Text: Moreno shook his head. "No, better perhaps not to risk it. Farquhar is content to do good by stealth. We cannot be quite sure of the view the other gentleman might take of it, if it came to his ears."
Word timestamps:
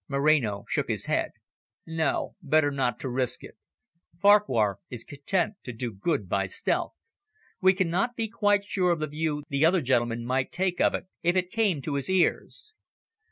Moreno 0.07 0.65
shook 0.67 0.87
his 0.87 1.05
head. 1.05 1.33
"No, 1.85 2.35
better 2.41 2.69
perhaps 2.71 2.77
not 2.77 2.99
to 3.01 3.09
risk 3.09 3.43
it. 3.43 3.55
Farquhar 4.19 4.79
is 4.89 5.03
content 5.03 5.57
to 5.61 5.71
do 5.71 5.93
good 5.93 6.27
by 6.27 6.47
stealth. 6.47 6.93
We 7.61 7.73
cannot 7.73 8.15
be 8.15 8.27
quite 8.27 8.63
sure 8.65 8.93
of 8.93 8.99
the 8.99 9.05
view 9.05 9.43
the 9.47 9.63
other 9.63 9.81
gentleman 9.83 10.25
might 10.25 10.51
take 10.51 10.81
of 10.81 10.95
it, 10.95 11.05
if 11.21 11.35
it 11.35 11.51
came 11.51 11.83
to 11.83 11.93
his 11.93 12.09
ears." 12.09 12.73